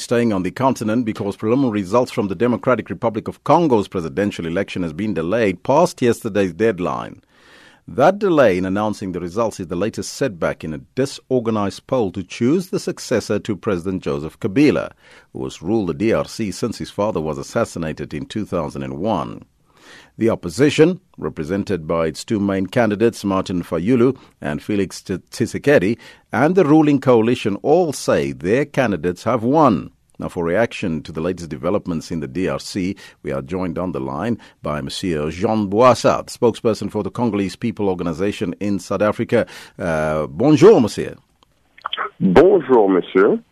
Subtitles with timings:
[0.00, 4.82] Staying on the continent because preliminary results from the Democratic Republic of Congo's presidential election
[4.82, 7.20] has been delayed past yesterday's deadline.
[7.86, 12.22] That delay in announcing the results is the latest setback in a disorganized poll to
[12.22, 14.92] choose the successor to President Joseph Kabila,
[15.34, 19.44] who has ruled the DRC since his father was assassinated in 2001.
[20.18, 25.98] The opposition, represented by its two main candidates, Martin Fayulu and Felix Tshisekedi,
[26.32, 29.90] and the ruling coalition all say their candidates have won.
[30.20, 34.00] Now, for reaction to the latest developments in the DRC, we are joined on the
[34.00, 39.46] line by Monsieur Jean Boissard, spokesperson for the Congolese People Organization in South Africa.
[39.78, 41.16] Uh, bonjour, Monsieur.
[42.20, 43.42] Bonjour, Monsieur.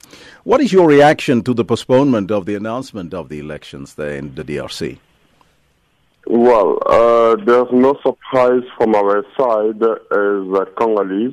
[0.44, 4.34] What is your reaction to the postponement of the announcement of the elections there in
[4.34, 4.98] the DRC?
[6.30, 11.32] Well, uh, there's no surprise from our side as uh, Congolese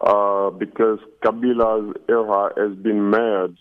[0.00, 3.56] uh, because Kabila's era has been marred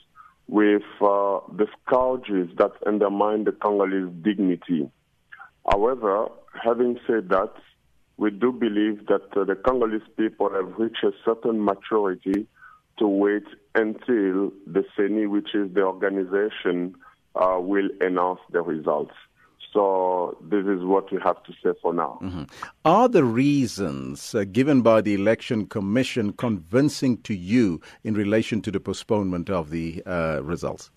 [0.47, 4.89] with uh, the scourges that undermine the Congolese dignity.
[5.71, 6.29] However,
[6.63, 7.53] having said that,
[8.17, 12.47] we do believe that uh, the Congolese people have reached a certain maturity
[12.97, 13.45] to wait
[13.75, 16.95] until the CENI, which is the organization,
[17.35, 19.13] uh, will announce the results.
[19.73, 22.19] So this is what we have to say for now.
[22.21, 22.43] Mm-hmm.
[22.85, 28.71] Are the reasons uh, given by the election commission convincing to you in relation to
[28.71, 30.91] the postponement of the uh, results?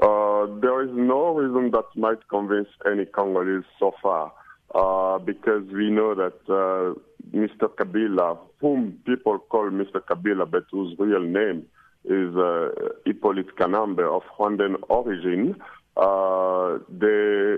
[0.00, 4.32] Uh, there is no reason that might convince any Congolese so far,
[4.74, 6.98] uh, because we know that uh,
[7.36, 7.68] Mr.
[7.68, 10.00] Kabila, whom people call Mr.
[10.00, 11.66] Kabila, but whose real name
[12.04, 12.68] is uh,
[13.04, 15.56] Hippolyte Kanambe of Rwandan origin,
[15.98, 17.56] uh, they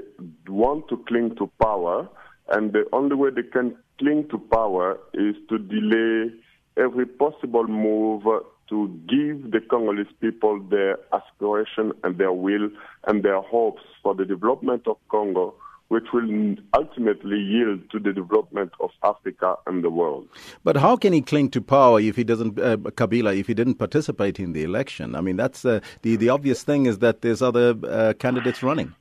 [0.49, 2.09] want to cling to power,
[2.49, 6.33] and the only way they can cling to power is to delay
[6.77, 8.23] every possible move
[8.69, 12.71] to give the Congolese people their aspiration and their will
[13.07, 15.55] and their hopes for the development of Congo
[15.91, 20.29] which will ultimately yield to the development of Africa and the world.
[20.63, 23.75] But how can he cling to power if he doesn't, uh, Kabila, if he didn't
[23.75, 25.17] participate in the election?
[25.17, 28.95] I mean, that's uh, the the obvious thing is that there's other uh, candidates running.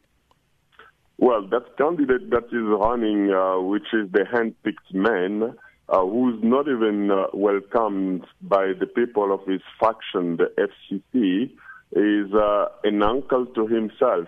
[1.19, 5.55] Well, that candidate that is running, uh, which is the hand-picked man,
[5.89, 11.51] uh, who's not even uh, welcomed by the people of his faction, the FCC,
[11.91, 12.31] is
[12.83, 14.27] an uncle to himself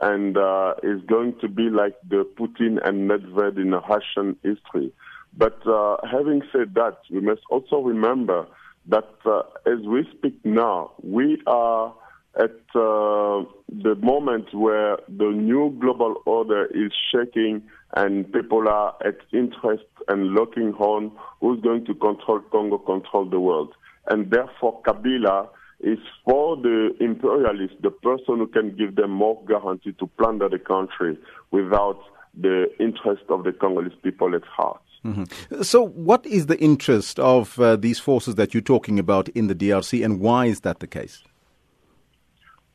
[0.00, 4.92] and uh, is going to be like the Putin and Medved in Russian history.
[5.36, 8.46] But uh, having said that, we must also remember
[8.88, 11.94] that uh, as we speak now, we are
[12.36, 17.62] at uh, the moment where the new global order is shaking
[17.94, 23.38] and people are at interest and looking on who's going to control Congo, control the
[23.38, 23.74] world.
[24.08, 25.48] And therefore, Kabila
[25.82, 30.58] is for the imperialists, the person who can give them more guarantee to plunder the
[30.58, 31.18] country
[31.50, 32.00] without
[32.40, 34.80] the interest of the Congolese people at heart.
[35.04, 35.62] Mm-hmm.
[35.62, 39.54] So, what is the interest of uh, these forces that you're talking about in the
[39.54, 41.24] DRC, and why is that the case?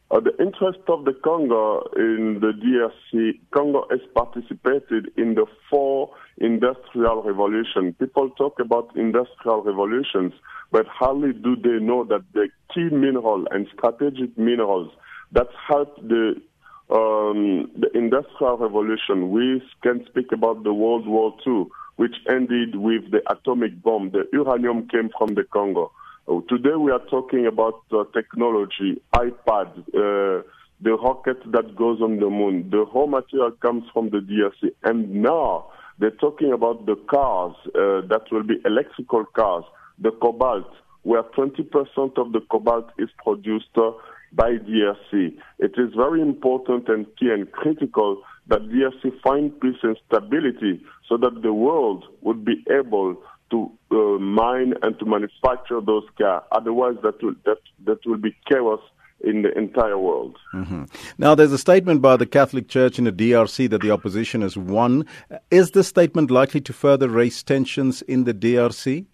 [0.10, 6.12] Uh, the interest of the Congo in the DRC, Congo has participated in the four
[6.38, 7.94] industrial revolutions.
[8.00, 10.32] People talk about industrial revolutions,
[10.72, 14.90] but hardly do they know that the key mineral and strategic minerals
[15.34, 16.36] that helped the
[16.90, 19.30] um, the industrial revolution.
[19.30, 21.66] We can speak about the World War II,
[21.98, 24.12] which ended with the atomic bomb.
[24.12, 25.92] The uranium came from the Congo.
[26.30, 30.44] Oh, today we are talking about uh, technology, iPad, uh,
[30.82, 32.70] the rocket that goes on the moon.
[32.70, 34.72] The raw material comes from the DRC.
[34.84, 35.68] And now
[36.00, 39.64] they're talking about the cars uh, that will be electrical cars,
[40.00, 40.70] the cobalt,
[41.04, 41.64] where 20%
[42.18, 43.92] of the cobalt is produced uh,
[44.34, 45.34] by DRC.
[45.60, 51.16] It is very important and key and critical that DRC find peace and stability so
[51.16, 53.16] that the world would be able
[53.52, 56.44] to uh, mine and to manufacture those cars.
[56.52, 58.80] Otherwise, that will that that will be chaos
[59.22, 60.38] in the entire world.
[60.54, 60.84] Mm-hmm.
[61.18, 64.56] Now, there's a statement by the Catholic Church in the DRC that the opposition has
[64.56, 65.06] won.
[65.50, 69.06] Is this statement likely to further raise tensions in the DRC?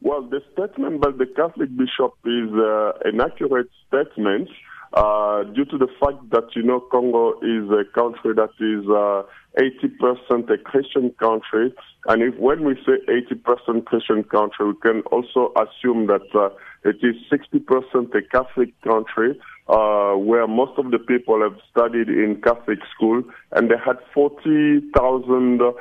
[0.00, 4.48] Well, the statement by the Catholic bishop is uh, an accurate statement
[4.94, 9.24] uh, due to the fact that, you know, Congo is a country that is uh,
[9.58, 11.74] 80% a Christian country.
[12.06, 16.50] And if when we say 80% Christian country, we can also assume that uh,
[16.84, 22.40] it is 60% a Catholic country, uh, where most of the people have studied in
[22.40, 25.72] Catholic school, and they had 40,000 uh,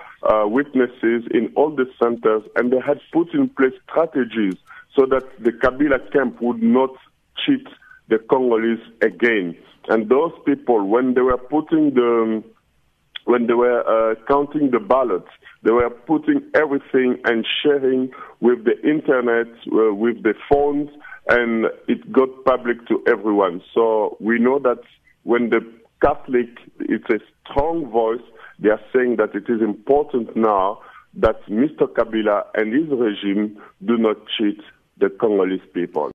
[0.48, 4.56] witnesses in all the centers, and they had put in place strategies
[4.96, 6.92] so that the Kabila camp would not
[7.46, 7.68] cheat
[8.10, 9.58] the Congolese again.
[9.88, 12.44] And those people, when they were putting the
[13.26, 15.30] when they were uh, counting the ballots,
[15.64, 18.12] they were putting everything and sharing
[18.42, 20.90] with the internet, uh, with the phones,
[21.30, 23.62] and it got public to everyone.
[23.74, 24.82] So we know that
[25.24, 25.62] when the
[26.02, 26.50] Catholic,
[26.80, 28.22] it's a strong voice,
[28.60, 30.80] they are saying that it is important now
[31.16, 31.88] that Mr.
[31.88, 34.60] Kabila and his regime do not cheat
[34.98, 36.12] the Congolese people.